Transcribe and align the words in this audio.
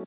Yo, 0.00 0.06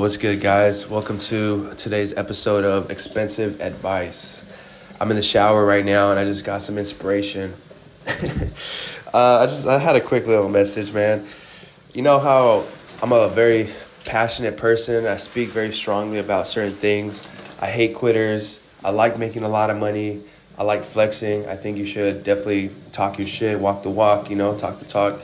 what's 0.00 0.18
good, 0.18 0.42
guys? 0.42 0.90
Welcome 0.90 1.16
to 1.16 1.72
today's 1.78 2.14
episode 2.14 2.64
of 2.64 2.90
Expensive 2.90 3.62
Advice. 3.62 4.98
I'm 5.00 5.08
in 5.10 5.16
the 5.16 5.22
shower 5.22 5.64
right 5.64 5.82
now, 5.82 6.10
and 6.10 6.20
I 6.20 6.24
just 6.24 6.44
got 6.44 6.60
some 6.60 6.76
inspiration. 6.76 7.54
uh, 9.14 9.38
I 9.38 9.46
just 9.46 9.66
I 9.66 9.78
had 9.78 9.96
a 9.96 10.02
quick 10.02 10.26
little 10.26 10.50
message, 10.50 10.92
man. 10.92 11.26
You 11.94 12.02
know 12.02 12.18
how 12.18 12.66
I'm 13.02 13.12
a 13.12 13.28
very 13.28 13.70
passionate 14.04 14.58
person. 14.58 15.06
I 15.06 15.16
speak 15.16 15.48
very 15.48 15.72
strongly 15.72 16.18
about 16.18 16.46
certain 16.46 16.74
things. 16.74 17.26
I 17.62 17.68
hate 17.68 17.94
quitters. 17.94 18.62
I 18.84 18.90
like 18.90 19.18
making 19.18 19.44
a 19.44 19.48
lot 19.48 19.70
of 19.70 19.78
money. 19.78 20.20
I 20.58 20.64
like 20.64 20.82
flexing. 20.82 21.46
I 21.46 21.54
think 21.54 21.78
you 21.78 21.86
should 21.86 22.24
definitely 22.24 22.70
talk 22.92 23.18
your 23.18 23.28
shit, 23.28 23.60
walk 23.60 23.84
the 23.84 23.90
walk, 23.90 24.28
you 24.28 24.36
know, 24.36 24.58
talk 24.58 24.80
the 24.80 24.84
talk. 24.84 25.20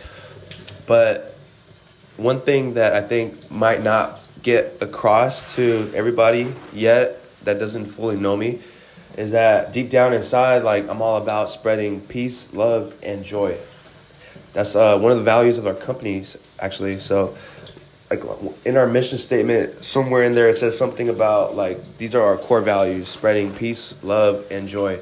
But 0.86 1.34
one 2.16 2.38
thing 2.38 2.74
that 2.74 2.94
I 2.94 3.00
think 3.00 3.50
might 3.50 3.82
not 3.82 4.20
get 4.44 4.80
across 4.80 5.56
to 5.56 5.90
everybody 5.94 6.52
yet 6.72 7.20
that 7.44 7.58
doesn't 7.58 7.86
fully 7.86 8.16
know 8.16 8.36
me 8.36 8.60
is 9.16 9.32
that 9.32 9.72
deep 9.72 9.90
down 9.90 10.12
inside, 10.12 10.62
like 10.62 10.88
I'm 10.88 11.02
all 11.02 11.20
about 11.20 11.50
spreading 11.50 12.00
peace, 12.00 12.54
love, 12.54 12.94
and 13.02 13.24
joy. 13.24 13.56
That's 14.52 14.76
uh, 14.76 14.98
one 14.98 15.10
of 15.10 15.18
the 15.18 15.24
values 15.24 15.58
of 15.58 15.66
our 15.66 15.74
companies, 15.74 16.56
actually. 16.60 16.98
So, 16.98 17.36
like 18.10 18.20
in 18.64 18.76
our 18.76 18.86
mission 18.86 19.18
statement, 19.18 19.72
somewhere 19.72 20.22
in 20.22 20.34
there 20.34 20.48
it 20.48 20.56
says 20.56 20.78
something 20.78 21.08
about 21.08 21.56
like 21.56 21.96
these 21.96 22.14
are 22.14 22.22
our 22.22 22.36
core 22.36 22.60
values: 22.60 23.08
spreading 23.08 23.52
peace, 23.52 24.02
love, 24.04 24.46
and 24.50 24.68
joy. 24.68 25.00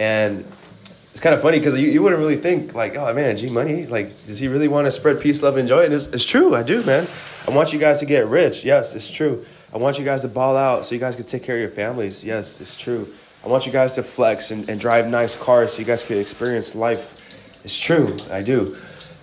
And 0.00 0.38
it's 0.38 1.20
kind 1.20 1.34
of 1.34 1.42
funny 1.42 1.58
because 1.58 1.78
you, 1.78 1.88
you 1.88 2.02
wouldn't 2.02 2.18
really 2.18 2.36
think 2.36 2.74
like, 2.74 2.96
oh 2.96 3.12
man, 3.12 3.36
G 3.36 3.50
Money, 3.50 3.84
like, 3.86 4.06
does 4.24 4.38
he 4.38 4.48
really 4.48 4.66
want 4.66 4.86
to 4.86 4.92
spread 4.92 5.20
peace, 5.20 5.42
love, 5.42 5.58
and 5.58 5.68
joy? 5.68 5.84
And 5.84 5.92
it's, 5.92 6.06
it's 6.06 6.24
true, 6.24 6.54
I 6.54 6.62
do, 6.62 6.82
man. 6.84 7.06
I 7.46 7.50
want 7.50 7.74
you 7.74 7.78
guys 7.78 8.00
to 8.00 8.06
get 8.06 8.26
rich. 8.26 8.64
Yes, 8.64 8.94
it's 8.94 9.10
true. 9.10 9.44
I 9.74 9.76
want 9.76 9.98
you 9.98 10.04
guys 10.04 10.22
to 10.22 10.28
ball 10.28 10.56
out 10.56 10.86
so 10.86 10.94
you 10.94 11.00
guys 11.00 11.16
can 11.16 11.26
take 11.26 11.44
care 11.44 11.56
of 11.56 11.60
your 11.60 11.70
families. 11.70 12.24
Yes, 12.24 12.60
it's 12.60 12.76
true. 12.76 13.06
I 13.44 13.48
want 13.48 13.66
you 13.66 13.72
guys 13.72 13.94
to 13.96 14.02
flex 14.02 14.50
and, 14.50 14.68
and 14.68 14.80
drive 14.80 15.06
nice 15.08 15.38
cars 15.38 15.74
so 15.74 15.78
you 15.80 15.84
guys 15.84 16.02
can 16.02 16.18
experience 16.18 16.74
life. 16.74 17.62
It's 17.64 17.78
true, 17.78 18.16
I 18.32 18.42
do. 18.42 18.76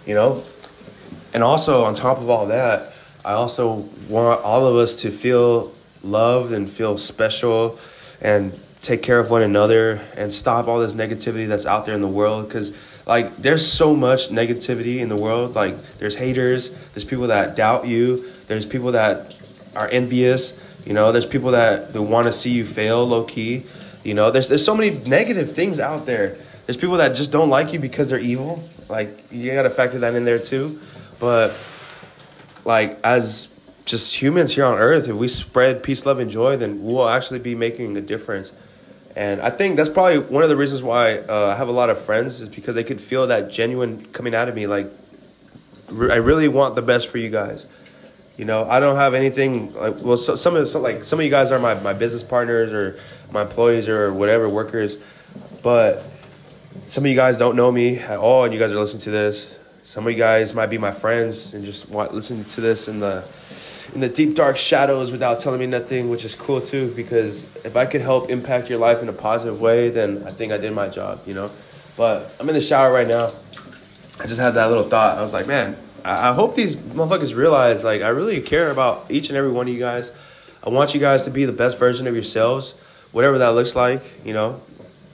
You 0.05 0.13
know? 0.13 0.43
And 1.33 1.43
also, 1.43 1.83
on 1.83 1.95
top 1.95 2.19
of 2.19 2.29
all 2.29 2.45
that, 2.47 2.93
I 3.25 3.33
also 3.33 3.83
want 4.07 4.41
all 4.43 4.65
of 4.65 4.75
us 4.75 5.01
to 5.01 5.11
feel 5.11 5.71
loved 6.03 6.53
and 6.53 6.69
feel 6.69 6.97
special 6.97 7.79
and 8.21 8.53
take 8.81 9.03
care 9.03 9.19
of 9.19 9.29
one 9.29 9.41
another 9.41 9.99
and 10.17 10.31
stop 10.31 10.67
all 10.67 10.79
this 10.79 10.93
negativity 10.93 11.47
that's 11.47 11.65
out 11.65 11.85
there 11.85 11.95
in 11.95 12.01
the 12.01 12.07
world. 12.07 12.47
Because 12.47 12.75
like 13.05 13.35
there's 13.37 13.65
so 13.65 13.95
much 13.95 14.29
negativity 14.29 14.99
in 14.99 15.09
the 15.09 15.15
world. 15.15 15.55
Like 15.55 15.79
there's 15.99 16.15
haters 16.15 16.69
there's 16.93 17.05
people 17.05 17.27
that 17.27 17.55
doubt 17.55 17.87
you 17.87 18.17
there's 18.47 18.65
people 18.65 18.93
that 18.93 19.35
are 19.75 19.87
envious 19.89 20.63
you 20.87 20.93
know 20.93 21.11
there's 21.11 21.25
people 21.25 21.51
that, 21.51 21.93
that 21.93 22.01
want 22.01 22.27
to 22.27 22.33
see 22.33 22.49
you 22.49 22.65
fail 22.65 23.05
low 23.05 23.23
key 23.23 23.65
you 24.07 24.13
know? 24.13 24.31
There's 24.31 24.47
there's 24.47 24.63
so 24.63 24.75
many 24.75 24.97
negative 25.05 25.51
things 25.51 25.79
out 25.79 26.05
there. 26.05 26.37
There's 26.65 26.77
people 26.77 26.97
that 26.97 27.15
just 27.15 27.31
don't 27.31 27.49
like 27.49 27.73
you 27.73 27.79
because 27.79 28.09
they're 28.09 28.19
evil. 28.19 28.63
Like 28.89 29.09
you 29.31 29.51
got 29.51 29.63
to 29.63 29.69
factor 29.69 29.99
that 29.99 30.15
in 30.15 30.23
there 30.23 30.39
too. 30.39 30.79
But 31.19 31.53
like 32.63 32.97
as 33.03 33.53
just 33.85 34.15
humans 34.21 34.53
here 34.53 34.65
on 34.65 34.77
earth 34.77 35.07
if 35.07 35.15
we 35.15 35.29
spread 35.29 35.81
peace 35.81 36.05
love 36.05 36.19
and 36.19 36.29
joy 36.29 36.57
then 36.57 36.83
we'll 36.83 37.07
actually 37.07 37.39
be 37.39 37.55
making 37.55 37.95
a 37.95 38.01
difference 38.01 38.51
and 39.17 39.41
I 39.41 39.49
think 39.49 39.77
that's 39.77 39.89
probably 39.89 40.19
one 40.19 40.43
of 40.43 40.49
the 40.49 40.55
reasons 40.55 40.83
why 40.83 41.17
uh, 41.17 41.47
I 41.47 41.55
have 41.55 41.69
a 41.69 41.71
lot 41.71 41.89
of 41.89 41.99
friends 41.99 42.39
is 42.39 42.49
because 42.49 42.75
they 42.75 42.83
could 42.83 43.01
feel 43.01 43.25
that 43.27 43.51
genuine 43.51 44.05
coming 44.13 44.35
out 44.35 44.47
of 44.47 44.53
me. 44.53 44.67
Like, 44.67 44.85
re- 45.91 46.11
I 46.11 46.17
really 46.17 46.47
want 46.47 46.75
the 46.75 46.83
best 46.83 47.07
for 47.07 47.17
you 47.17 47.31
guys. 47.31 47.65
You 48.37 48.45
know, 48.45 48.69
I 48.69 48.79
don't 48.79 48.95
have 48.95 49.15
anything 49.15 49.73
like 49.73 49.95
well, 50.03 50.17
so, 50.17 50.35
some 50.35 50.55
of 50.55 50.67
so, 50.67 50.79
like 50.79 51.03
some 51.03 51.17
of 51.17 51.25
you 51.25 51.31
guys 51.31 51.51
are 51.51 51.57
my, 51.57 51.73
my 51.79 51.93
business 51.93 52.21
partners 52.21 52.71
or 52.71 52.99
my 53.33 53.41
employees 53.41 53.89
or 53.89 54.13
whatever 54.13 54.47
workers, 54.47 54.97
but 55.63 56.03
some 56.85 57.03
of 57.03 57.09
you 57.09 57.15
guys 57.15 57.39
don't 57.39 57.55
know 57.55 57.71
me 57.71 57.97
at 57.97 58.19
all, 58.19 58.43
and 58.43 58.53
you 58.53 58.59
guys 58.59 58.71
are 58.71 58.79
listening 58.79 59.01
to 59.01 59.09
this. 59.09 59.51
Some 59.83 60.05
of 60.05 60.11
you 60.11 60.17
guys 60.19 60.53
might 60.53 60.69
be 60.69 60.77
my 60.77 60.91
friends 60.91 61.55
and 61.55 61.65
just 61.65 61.89
want 61.89 62.13
listen 62.13 62.43
to 62.43 62.61
this 62.61 62.87
in 62.87 62.99
the 62.99 63.27
in 63.93 64.01
the 64.01 64.09
deep 64.09 64.35
dark 64.35 64.57
shadows 64.57 65.11
without 65.11 65.39
telling 65.39 65.59
me 65.59 65.65
nothing, 65.65 66.09
which 66.09 66.25
is 66.25 66.35
cool 66.35 66.61
too. 66.61 66.93
Because 66.95 67.43
if 67.65 67.75
I 67.75 67.85
could 67.85 68.01
help 68.01 68.29
impact 68.29 68.69
your 68.69 68.79
life 68.79 69.01
in 69.01 69.09
a 69.09 69.13
positive 69.13 69.59
way, 69.61 69.89
then 69.89 70.23
I 70.25 70.31
think 70.31 70.51
I 70.51 70.57
did 70.57 70.73
my 70.73 70.89
job, 70.89 71.21
you 71.25 71.33
know. 71.33 71.49
But 71.95 72.35
I'm 72.39 72.47
in 72.47 72.55
the 72.55 72.61
shower 72.61 72.91
right 72.91 73.07
now. 73.07 73.25
I 74.19 74.25
just 74.25 74.39
had 74.39 74.51
that 74.51 74.67
little 74.67 74.83
thought. 74.83 75.17
I 75.17 75.21
was 75.21 75.33
like, 75.33 75.47
man, 75.47 75.75
I, 76.03 76.33
hope 76.33 76.55
these 76.55 76.75
motherfuckers 76.75 77.35
realize 77.35 77.83
like 77.83 78.01
I 78.01 78.09
really 78.09 78.41
care 78.41 78.71
about 78.71 79.09
each 79.09 79.29
and 79.29 79.37
every 79.37 79.51
one 79.51 79.67
of 79.67 79.73
you 79.73 79.79
guys. 79.79 80.11
I 80.65 80.69
want 80.69 80.93
you 80.93 80.99
guys 80.99 81.25
to 81.25 81.31
be 81.31 81.45
the 81.45 81.51
best 81.51 81.77
version 81.77 82.07
of 82.07 82.13
yourselves, 82.13 82.79
whatever 83.11 83.37
that 83.39 83.49
looks 83.49 83.75
like. 83.75 84.01
You 84.25 84.33
know, 84.33 84.59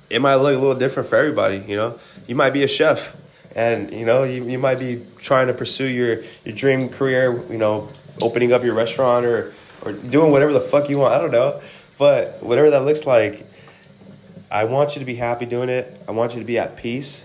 it 0.10 0.22
might 0.22 0.36
look 0.36 0.56
a 0.56 0.60
little 0.60 0.76
different 0.76 1.10
for 1.10 1.16
everybody. 1.16 1.58
You 1.58 1.76
know, 1.76 2.00
you 2.28 2.36
might 2.36 2.52
be 2.52 2.64
a 2.64 2.68
chef, 2.68 3.16
and 3.56 3.92
you 3.92 4.06
know 4.06 4.24
you, 4.24 4.44
you 4.44 4.60
might 4.60 4.80
be 4.80 5.04
trying 5.18 5.48
to 5.48 5.54
pursue 5.54 5.86
your 5.86 6.24
your 6.46 6.56
dream 6.56 6.90
career. 6.90 7.42
You 7.50 7.58
know, 7.58 7.90
opening 8.22 8.54
up 8.54 8.64
your 8.64 8.76
restaurant 8.76 9.26
or 9.26 9.54
or 9.86 9.94
doing 9.94 10.32
whatever 10.32 10.54
the 10.54 10.62
fuck 10.62 10.90
you 10.90 11.00
want. 11.00 11.14
I 11.14 11.20
don't 11.20 11.32
know, 11.32 11.60
but 11.98 12.42
whatever 12.42 12.70
that 12.72 12.82
looks 12.82 13.06
like, 13.06 13.46
I 14.52 14.66
want 14.66 14.96
you 14.96 15.00
to 15.00 15.06
be 15.06 15.16
happy 15.16 15.46
doing 15.46 15.70
it. 15.70 15.88
I 16.08 16.12
want 16.12 16.34
you 16.34 16.40
to 16.40 16.46
be 16.46 16.58
at 16.58 16.78
peace. 16.78 17.22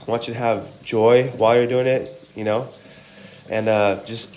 I 0.00 0.10
want 0.10 0.28
you 0.28 0.34
to 0.34 0.40
have 0.40 0.82
joy 0.84 1.24
while 1.36 1.56
you're 1.56 1.66
doing 1.66 1.86
it. 1.86 2.08
You 2.36 2.44
know, 2.44 2.68
and 3.50 3.68
uh, 3.68 4.04
just 4.06 4.34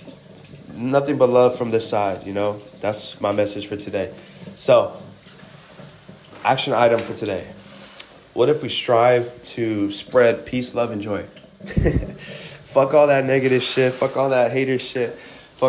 nothing 0.76 1.18
but 1.18 1.30
love 1.30 1.58
from 1.58 1.72
this 1.72 1.88
side. 1.88 2.26
You 2.26 2.34
know, 2.34 2.60
that's 2.82 3.22
my 3.22 3.32
message 3.32 3.68
for 3.68 3.78
today. 3.78 4.12
So, 4.56 4.98
action 6.44 6.74
item 6.74 7.00
for 7.00 7.14
today. 7.14 7.46
What 8.34 8.50
if 8.50 8.64
we 8.64 8.70
strive 8.70 9.44
to 9.44 9.92
spread 9.92 10.46
peace, 10.48 10.74
love, 10.74 10.90
and 10.90 11.02
joy? 11.02 11.22
fuck 11.24 12.96
all 12.96 13.06
that 13.08 13.26
negative 13.26 13.62
shit. 13.62 13.94
Fuck 13.94 14.18
all 14.18 14.30
that 14.32 14.52
hater 14.52 14.80
shit 14.80 15.18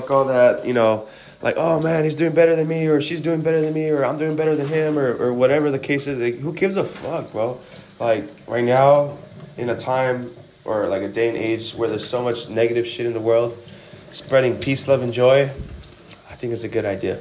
fuck 0.00 0.10
all 0.10 0.24
that, 0.24 0.66
you 0.66 0.72
know, 0.72 1.06
like, 1.40 1.54
oh 1.56 1.80
man, 1.80 2.02
he's 2.02 2.16
doing 2.16 2.34
better 2.34 2.56
than 2.56 2.66
me, 2.66 2.86
or 2.86 3.00
she's 3.00 3.20
doing 3.20 3.42
better 3.42 3.60
than 3.60 3.72
me, 3.72 3.90
or 3.90 4.04
I'm 4.04 4.18
doing 4.18 4.36
better 4.36 4.56
than 4.56 4.66
him, 4.66 4.98
or, 4.98 5.14
or 5.22 5.32
whatever 5.32 5.70
the 5.70 5.78
case 5.78 6.08
is. 6.08 6.18
Like, 6.18 6.40
who 6.40 6.52
gives 6.52 6.76
a 6.76 6.82
fuck, 6.82 7.30
bro? 7.30 7.58
Like, 8.00 8.24
right 8.48 8.64
now, 8.64 9.16
in 9.56 9.70
a 9.70 9.76
time 9.76 10.30
or 10.64 10.88
like 10.88 11.02
a 11.02 11.08
day 11.08 11.28
and 11.28 11.36
age 11.36 11.74
where 11.74 11.88
there's 11.88 12.08
so 12.08 12.22
much 12.22 12.48
negative 12.48 12.86
shit 12.88 13.06
in 13.06 13.12
the 13.12 13.20
world, 13.20 13.52
spreading 13.54 14.56
peace, 14.56 14.88
love, 14.88 15.02
and 15.02 15.12
joy, 15.12 15.42
I 15.42 16.34
think 16.34 16.52
it's 16.52 16.64
a 16.64 16.68
good 16.68 16.84
idea. 16.84 17.16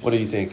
What 0.00 0.12
do 0.12 0.16
you 0.16 0.26
think? 0.26 0.52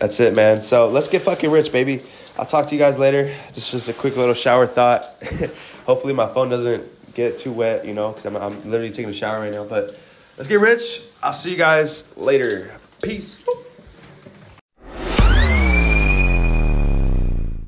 That's 0.00 0.20
it, 0.20 0.34
man. 0.34 0.60
So 0.60 0.88
let's 0.88 1.08
get 1.08 1.22
fucking 1.22 1.50
rich, 1.50 1.72
baby. 1.72 2.00
I'll 2.36 2.44
talk 2.44 2.66
to 2.66 2.74
you 2.74 2.78
guys 2.78 2.98
later. 2.98 3.34
Just 3.54 3.70
just 3.70 3.88
a 3.88 3.94
quick 3.94 4.18
little 4.18 4.34
shower 4.34 4.66
thought. 4.66 5.04
Hopefully 5.86 6.12
my 6.12 6.26
phone 6.26 6.50
doesn't 6.50 6.93
get 7.14 7.38
too 7.38 7.52
wet, 7.52 7.84
you 7.86 7.94
know, 7.94 8.10
because 8.12 8.26
I'm, 8.26 8.36
I'm 8.36 8.56
literally 8.70 8.90
taking 8.92 9.10
a 9.10 9.14
shower 9.14 9.40
right 9.40 9.52
now. 9.52 9.64
But 9.64 9.84
let's 10.36 10.48
get 10.48 10.60
rich. 10.60 11.00
I'll 11.22 11.32
see 11.32 11.52
you 11.52 11.56
guys 11.56 12.16
later. 12.16 12.72
Peace. 13.02 13.44